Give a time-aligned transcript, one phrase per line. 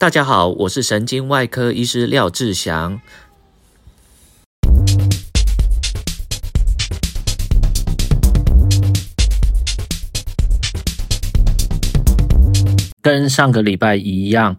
[0.00, 3.00] 大家好，我是神经外科医师廖志祥。
[13.02, 14.56] 跟上个礼拜一样，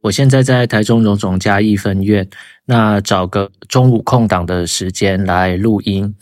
[0.00, 2.28] 我现在在台中荣总嘉义分院，
[2.64, 6.16] 那找个中午空档的时间来录音。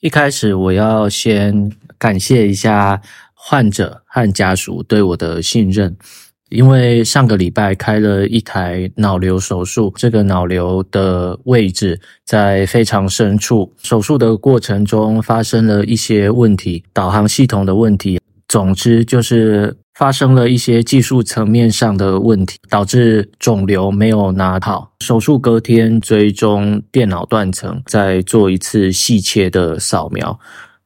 [0.00, 3.02] 一开始我要先感谢一下
[3.34, 5.94] 患者和家属对我的信任，
[6.50, 19.76] 因为上个礼拜开了一台脑瘤手术，这个脑瘤的位置在非常深处，手术的过程中发生了一些问题，导航系统的问题，总之就是。
[19.98, 24.92] 发生了一些技术层面上的问题，导致肿瘤没有拿好。
[25.00, 30.38] 手术隔天追踪电脑断层，再做一次细切的扫描，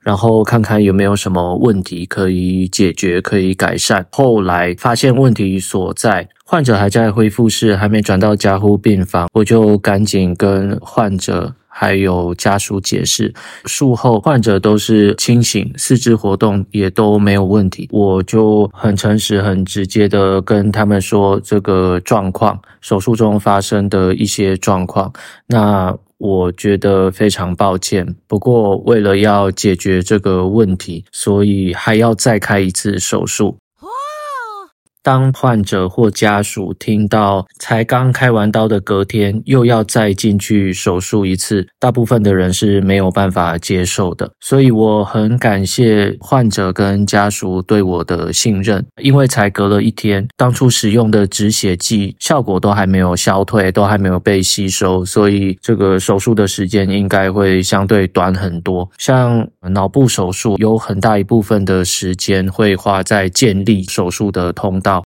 [0.02, 4.06] 然后看看有没有什么问题可以解决、可以改善。
[4.10, 11.54] 后来发现问题所在，患者还在恢复室，还没转到加护病房，我就赶紧跟患者。
[11.72, 13.32] 还有家属解释，
[13.64, 17.88] 术后患者都是清醒，四肢活动也都没有问题。
[17.92, 25.10] 我就很诚实、很直接的跟他们说这个状况，手术中发生的一些状况。
[25.46, 33.56] 那我觉得非常抱歉，不过为了要解决这个问题，所以还要再开一次手术。
[35.10, 44.30] 当患者或家属听到才刚开完刀的隔天又要再进去手术一次，大部分的人是没有办法接受的。
[44.38, 58.88] 所以我很感谢患者跟家属对我的信任，因为才隔了一天，当初使用的止血剂效果都还没有消退，都还没有被吸收，所以这个手术的时间应该会相对短很多。
[58.96, 64.99] 像脑部手术，有很大一部分的时间会花在建立手术的通道。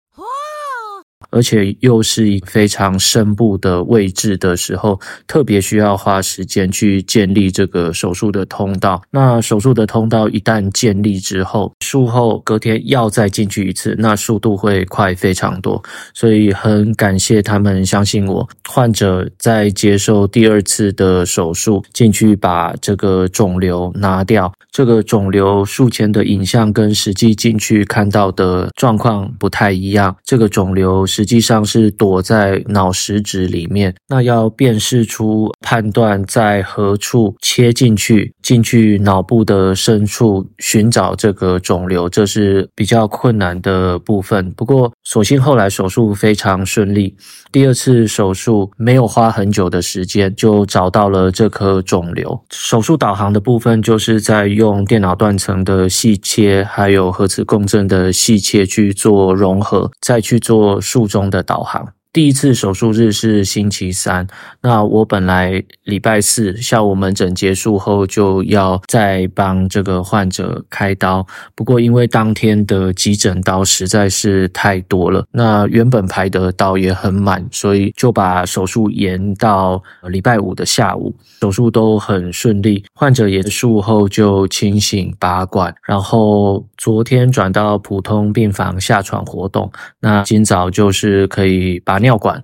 [1.31, 9.01] 而且又是一非常深部的位置的时候，特别需要花时间去建立这个手术的通道。
[9.09, 15.81] 那手术的通道一旦建立之后，术后隔天要再进去一次，那速度会快非常多。
[16.13, 18.47] 所以很感谢他们相信我。
[18.69, 24.51] 患者在接受第二次的手术，进去把这个肿瘤拿掉。
[24.71, 30.15] 这个肿瘤术前的影像跟实际进去看到的状况不太一样。
[30.23, 44.51] 这个肿瘤是实际上是躲在脑实质里面，那要辨识出、判断在何处切进去，进去脑部的深处寻找这个肿瘤，这是比较困难的部分。
[44.53, 47.15] 不过，所幸后来手术非常顺利，
[47.51, 52.43] 第二次手术没有花很久的时间就找到了这颗肿瘤。
[52.49, 61.93] 手术导航的部分就是在用电脑断层的细切，还有核磁共振的细切去做融合，再去做术中的导航。
[62.13, 64.27] 第一次手术日是星期三，
[64.61, 81.15] 那我本来礼拜四下午门诊结束后就要再帮这个患者开刀，不过因为当天的急诊刀实在是太多了，那原本排的刀也很满，所以就把手术延到礼拜五的下午。
[81.39, 92.43] 手术都很顺利，患者也术后就清醒拔管，然后昨天转到普通病房下床活动，那今早就是可以把尿管，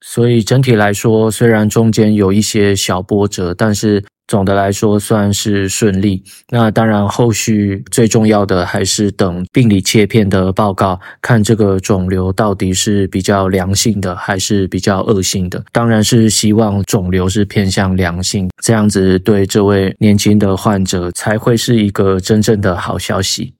[0.00, 6.22] 所以整体来说，虽然中间有一些小波折，但是总的来说算是顺利。
[6.48, 15.62] 那当然，后续最重要的还是等病理切片的报告，看这个肿瘤到底是比较良性的还是比较恶性的。
[15.72, 23.52] 当然是希望肿瘤是偏向良性，这样子对这位年轻的患者才会是一个真正的好消息。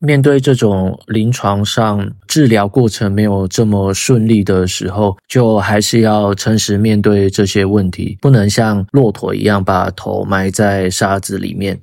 [0.00, 11.80] 面对这种临床上治疗过程没有这么顺利的时候，就还是要诚实面对这些问题，不能像骆驼一样把头埋在沙子里面。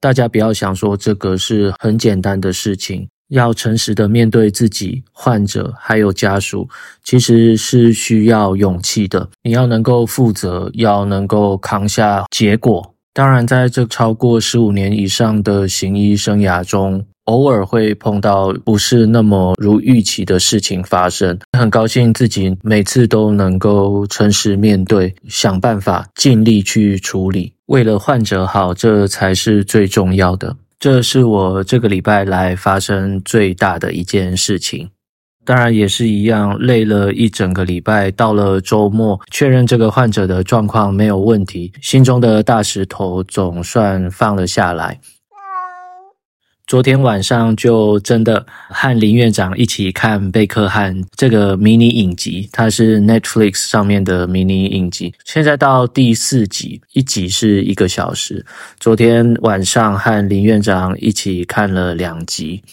[0.00, 6.68] 大家不要想说这个是很简单的事情，要诚实的面对自己、患者还有家属，
[7.02, 9.28] 其实是需要勇气的。
[9.42, 12.94] 你要能够负责，要能够扛下结果。
[13.16, 21.38] 当然，在这超过十五年以上的行医生涯中，偶尔会碰到不是那么如预期的事情发生。
[21.58, 27.54] 很高兴自己每次都能够诚实面对，想办法尽力去处理。
[27.68, 30.54] 为了患者好，这才是最重要的。
[30.78, 34.90] 这是我这个礼拜来发生最大的一件事情。
[35.46, 44.98] 当然也是一样，累了一整个礼拜，到了周末，确认这个患者的状况没有问题，心中的大石头总算放了下来。
[46.66, 58.44] 昨天晚上就真的和林院长一起看《贝克汉》这个迷你影集，它是 Netflix 上面的迷你影集，现在到第四集，一集是一个小时。
[58.80, 62.64] 昨天晚上和林院长一起看了两集。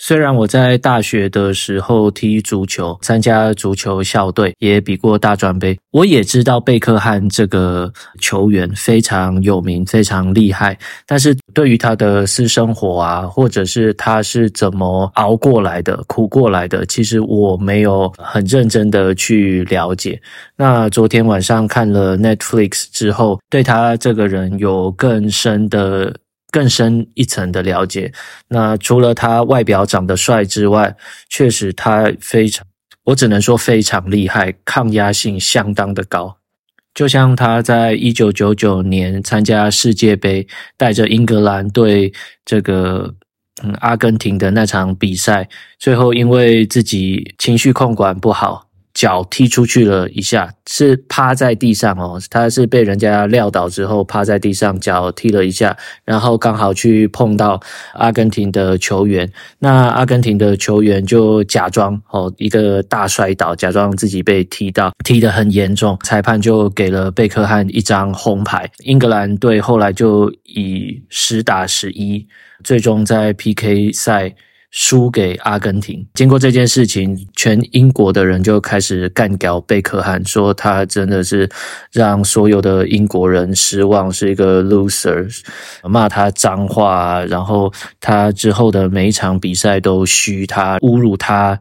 [0.00, 10.78] 虽然我在大学的时候踢足球，参加足球校队，也比过大专杯，我也知道贝克汉这个球员非常有名，非常厉害。
[11.04, 20.20] 但是对于他的私生活啊，或者是他是怎么熬过来的、苦过来的，其实我没有很认真的去了解。
[20.56, 26.14] 那昨天晚上看了 Netflix 之后，对他这个人有更深的。
[26.50, 28.12] 更深一层的了解。
[28.48, 30.96] 那除了他外表长得帅之外，
[31.28, 32.66] 确实他非常，
[33.04, 36.38] 我只能说非常厉害，抗压性相当的高。
[36.94, 42.12] 就像他在一九九九年参加世界杯，带着英格兰队
[42.44, 43.14] 这个
[43.62, 45.48] 嗯阿根廷的那场比赛，
[45.78, 48.67] 最后因为自己情绪控管不好。
[48.98, 57.60] 脚踢出去了一下，是趴在地上哦，他是被人家撂倒之后趴在地上，脚踢了一下，然后刚好去碰到
[57.94, 59.30] 阿根廷的球员，
[59.60, 72.26] 那阿根廷的球员就假装哦一个大摔倒，假装自己被踢到，踢得很严重，裁判就给了贝克汉一张红牌，英格兰队后来就以十打十一，
[72.64, 74.34] 最终在 PK 赛。
[74.70, 76.06] 输给阿根廷。
[76.14, 81.48] 经过这件事情，全英国的人就开始干掉贝克汉，说他真的是
[81.92, 85.26] 让所有的英国人失望，是一个 loser，
[85.84, 91.58] 骂他脏话，然后他之后的每一场比赛都嘘他，侮辱他，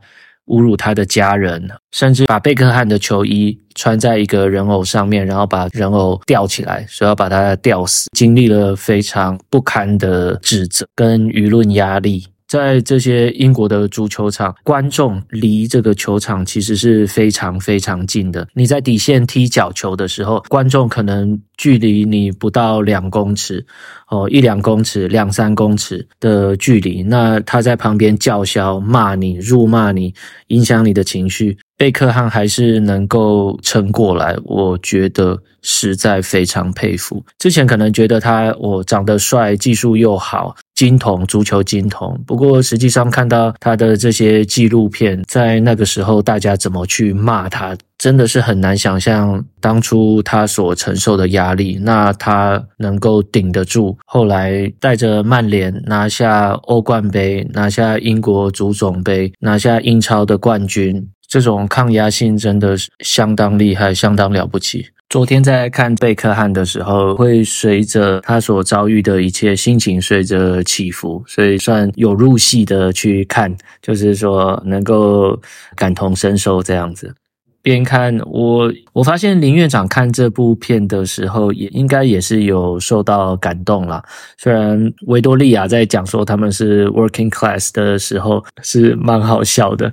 [0.48, 12.27] 侮辱他的家人，甚至把贝克汉的球衣穿在一个人偶上面，然后把人偶吊起来，说要把他吊死，经历了非常不堪的指责跟舆论压力。
[12.47, 18.47] 在这些英国的足球场，观众离这个球场其实是非常非常近的。
[18.53, 23.65] 你在底线踢角球的时候，观众可能距离你不到两公尺，
[24.09, 30.13] 哦，一两公尺、两三公尺的距离，那他在旁边叫嚣、骂你、辱骂你，
[30.47, 31.57] 影响你的情绪。
[31.77, 37.24] 贝克汉还是能够撑过来，我觉得实在非常佩服。
[37.38, 42.19] 之前可能觉得他我长得帅，技术又好，金童，足球金童。
[42.25, 51.80] 不过实际上看到他的这些纪录片，在那个时候大家怎么去骂他，真的是很难想象当初他所承受的压力。
[51.83, 61.07] 那他能够顶得住，后来带着曼联拿下欧冠杯，拿下英国足总杯，拿下英超的冠军。
[61.27, 64.88] 这种抗压性真的是相当厉害，相当了不起。
[65.09, 75.39] 昨天在看贝克汉的时候，会随着他所遭遇的一切心情随着起伏，所以算有入戏的去看，就是说能够
[75.75, 77.15] 感同身受这样子。
[77.62, 84.03] 边看我，我发现林院长看这部片的时候，也应该也是有受到感动啦。
[84.38, 89.91] 虽然维多利亚在讲说他们是 working class 的时候，是蛮好笑的。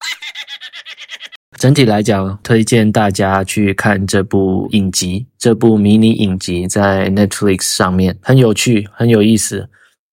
[1.64, 9.66] 整体来讲，推荐大家去看这部影集，这部迷你影集在 Netflix 上面很有趣，很有意思。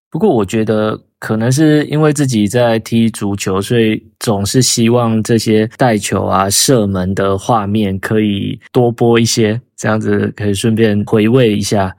[0.09, 11.93] 不过我觉得可能是因为自己在踢足球，所以总是希望这些带球啊、射门的画面可以多播一些，这样子可以顺便回味一下。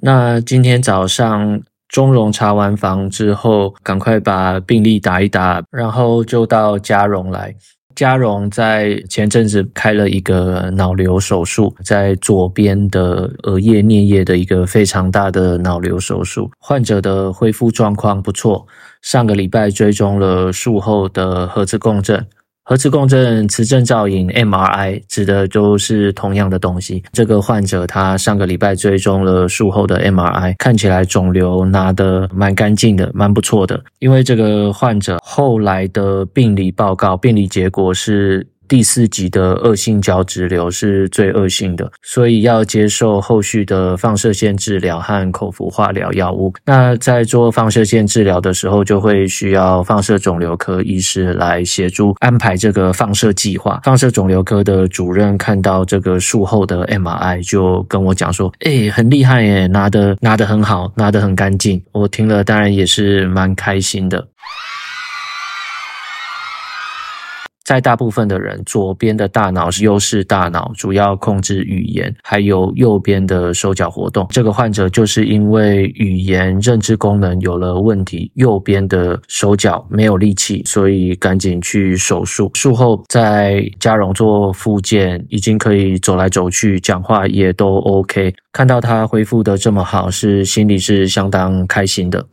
[0.00, 7.54] 那今天早上钟荣查完房之后，赶快把病历打一打，然后就到嘉荣来。
[7.96, 18.66] 嘉荣在前阵子开了一个脑瘤手术，在左边的额叶颞叶的一个非常大的脑瘤手术，患者的恢复状况不错。
[19.00, 22.26] 上个礼拜追踪了术后的核磁共振。
[22.68, 27.00] 核磁共振、磁振造影 （MRI） 指的都是同样的东西。
[27.12, 33.80] 这个患者他上个礼拜追踪了术后的 MRI，看起来肿瘤拿得蛮干净的，蛮不错的。
[34.00, 38.44] 因为这个患者后来的病理报告、病理结果是。
[38.68, 46.52] 第四级的恶性角质瘤是最恶性的，所以要接受后续的放射线治疗和口服化疗药物。
[46.64, 53.80] 那在做放射线治疗的时候，就会需要放射肿瘤科医师来协助安排这个放射计划。
[53.84, 64.26] 放射肿瘤科的主任看到这个术后的 MRI，就跟我讲说：“诶，很厉害耶，拿的拿的很好，拿的很干净。”我听了当然也是蛮开心的。
[67.66, 74.24] 在大部分的人，左边的大脑是优势大脑，主要控制语言，还有右边的手脚活动。
[74.30, 82.48] 这个患者就是因为语言认知功能有了问题，右边的手脚没有力气，所以赶紧去手术。
[82.54, 88.32] 术后在嘉荣做复健，已经可以走来走去，讲话也都 OK。
[88.52, 92.24] 看到他恢复的这么好，是心里是相当开心的。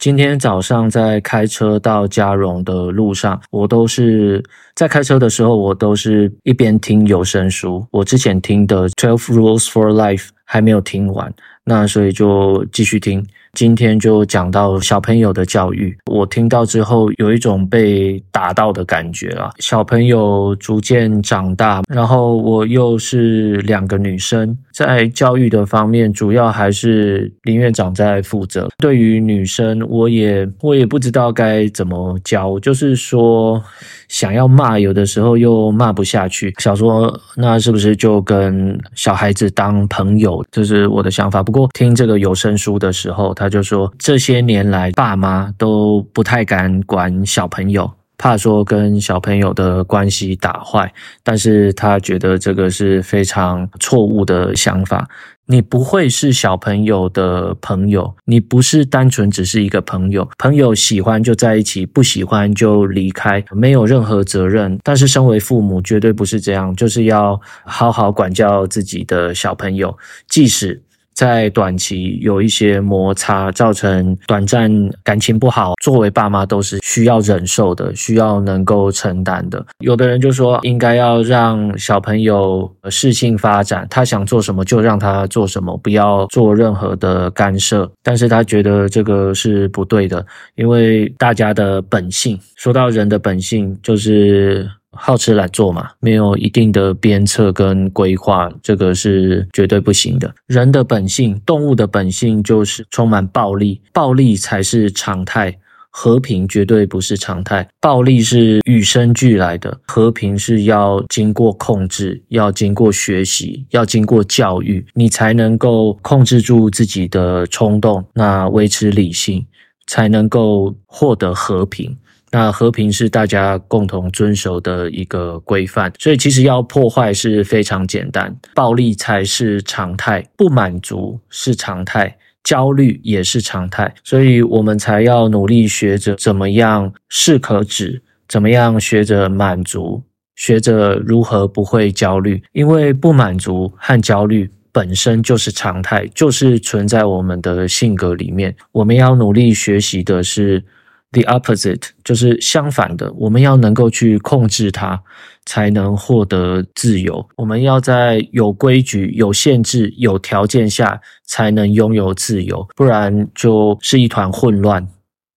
[0.00, 4.42] 今天早上在开车到嘉荣的路上，我都是
[4.74, 7.86] 在开车的时候，我都是一边听有声书。
[7.90, 11.30] 我之前听的《Twelve Rules for Life》还没有听完，
[11.64, 13.22] 那所以就继续听。
[13.52, 19.50] 今天就讲到小朋友的教育，我听到之后有一种被打到的感觉啊。
[19.58, 28.68] 小朋友逐渐长大，然后我又是两个女生，在教育的方面，主要还是林院长在负责。
[28.78, 33.62] 对于女生，我也我也不知道该怎么教，就是说
[34.08, 36.54] 想要骂，有的时候又骂不下去。
[36.58, 40.44] 想说那是不是就跟小孩子当朋友？
[40.52, 41.42] 这是我的想法。
[41.42, 50.92] 不过听这个有声书的时候，他就说，这些年来，爸妈都不太敢管小朋友，怕说跟小朋友的关系打坏。
[51.24, 55.08] 但是他觉得这个是非常错误的想法。
[55.46, 60.28] 你不会是小朋友的朋友，你不是单纯只是一个朋友。
[60.36, 64.78] 朋友喜欢就在一起，不喜欢就离开，没有任何责任。
[64.84, 69.96] 但是身为父母，绝对不是这样，就是要好好管教自己的小朋友，
[70.28, 70.82] 即使。
[71.20, 74.72] 在短期有一些摩擦，造成短暂
[75.04, 79.62] 感情不好，作为爸妈都是需要忍受的，需要能够承担的。
[79.80, 87.86] 有的人就说，应该要让小朋友适性发展，他想做什么就让他做什么，不要做任何的干涉。
[88.02, 90.24] 但是他觉得这个是不对的，
[90.54, 94.66] 因为大家的本性，说到人的本性，就是。
[94.92, 100.34] 好吃懒做嘛，没有一定的鞭策跟规划，这个是绝对不行的。
[100.46, 105.56] 人的本性，动物的本性就是充满暴力，暴力才是常态，
[105.90, 107.68] 和平绝对不是常态。
[107.80, 119.46] 暴力是与生俱来的，和平是要经过控制，要经过学习，要经过教育，你才能够控制住自己的冲动，那维持理性，
[119.86, 121.96] 才能够获得和平。
[122.32, 140.04] 那和平是大家共同遵守的一个规范，所以其实要破坏是非常简单，暴力才是常态，不满足是常态，焦虑也是常态，所以我们才要努力学着怎么样适可止，怎么样学着满足，
[140.36, 150.62] 学着如何不会焦虑，因为不满足和焦虑本身就是常态，就是存在我们的性格里面，我们要努力学习的是。
[151.12, 155.02] The opposite 就是相反的，我们要能够去控制它，
[155.44, 157.28] 才能获得自由。
[157.36, 164.86] 我们要在有规矩、有限制、有条件下，才能拥有自由，不然就是一团混乱。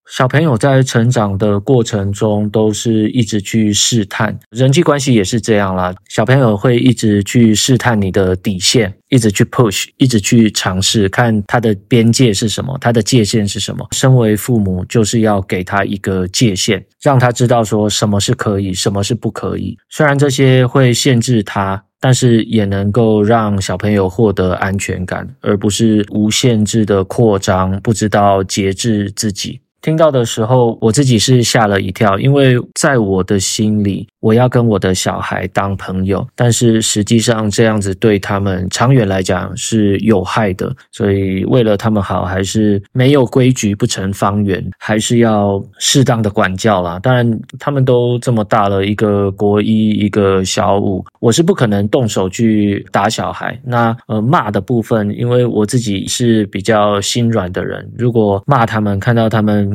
[0.10, 5.94] 小朋友在成长的过程中，都是一直去试探，人际关系也是这样啦。
[6.10, 13.88] 小朋友会一直去试探你的底线，一直去 push，一直去尝试，看他的边界是什么，他的界限是什么。
[13.92, 19.78] 身为父母，就是要给他一个界限，让他知道说什么是可以，什么是不可以。
[19.90, 29.62] 虽然这些会限制他，但是也能够让小朋友获得安全感，而不是无限制的扩张，不知道节制自己。
[29.84, 46.98] 听到的时候，我自己是吓了一跳，因为在我的心里，我要跟我的小孩当朋友，但是实际上这样子对他们长远来讲是有害的，所以为了他们好，还是没有规矩不成方圆，还是要适当的管教啦。
[47.04, 53.60] 当然，他们都这么大了，一个国一，一个小五，我是不可能动手去打小孩。
[53.66, 59.73] 那呃骂的部分，因为我自己是比较心软的人，如果骂他们，看到他们。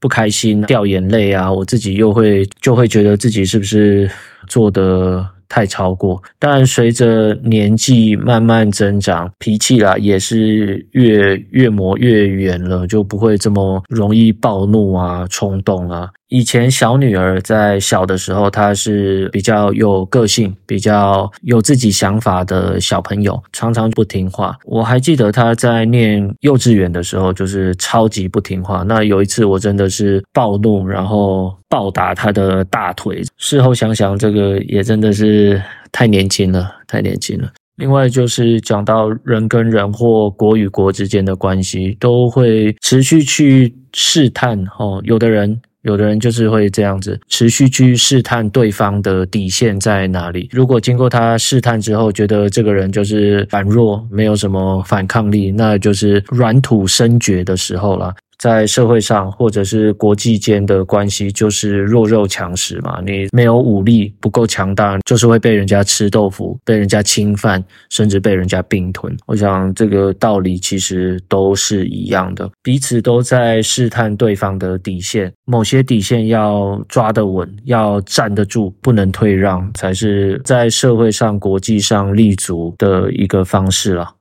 [0.00, 4.10] 不开心掉眼泪啊，我自己又会就会觉得自己是不是
[4.46, 6.22] 做的太超过？
[6.38, 16.10] 但，随着年纪慢慢增长，脾气啦也是越越磨越圆了，就不会这么容易暴怒啊、冲动啊。
[16.28, 24.54] 以前小女儿在小的时候，她是比较有个性、比较有自己想法的小朋友，常常不听话。
[24.66, 28.82] 我还记得她在念幼稚园的时候，就是超级不听话。
[28.86, 33.22] 那有一次我真的是暴怒，然后暴打他的大腿。
[33.36, 37.50] 事后想想，这个也真的是太年轻了，太年轻了。
[37.76, 44.64] 另外就是讲到人跟人或国与国之间的关系，都会持续去试探。
[44.78, 45.60] 哦，有的人。
[45.82, 50.48] 有的人就是会这样子，持续去试探对方的底线在哪里。
[50.50, 58.12] 如果经过他试探之后，觉得这个人就是软弱，没有什么反抗力，那就是软土深绝的时候了。
[58.38, 63.00] 在社会上或者是国际间的关系，就是弱肉强食嘛。
[63.04, 69.16] 你没有武力，不够强大，就是会被人家吃豆腐，被人家侵犯，甚至被人家并吞。
[69.26, 75.32] 我想这个道理其实都是一样的，彼此都在试探对方的底线。
[75.44, 84.14] 某些底线要抓得稳，要站得住，不能退让，才是在社会上、国际上立足的一个方式了。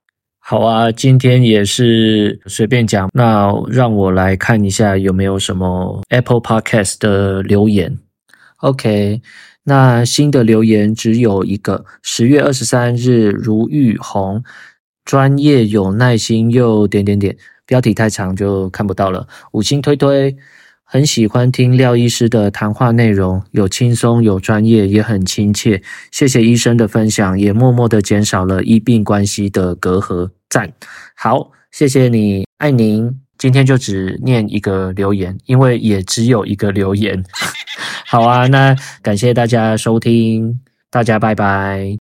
[0.50, 8.00] 好啊，今天也是随便讲，那让我来看一下有没有什么 Apple Podcast 的留言。
[8.62, 9.22] OK，
[9.66, 14.42] 那新的留言只有一个，十月二十三日，卢玉红，
[15.04, 17.36] 专业有耐心又点点点，
[17.66, 20.34] 标题太长就看不到了，五星推推。
[20.90, 25.84] 很喜欢听廖医师的谈话内容，有轻松有专业，也很亲切。
[26.10, 30.30] 谢谢医生的分享，也默默的减少了医病关系的隔阂。
[30.50, 30.72] 赞，
[31.16, 33.22] 好，谢谢你，爱您。
[33.38, 37.24] 今天就只念一个留言，因为也只有一个留言。
[38.08, 42.07] 好啊，那感谢大家收听，大家拜拜。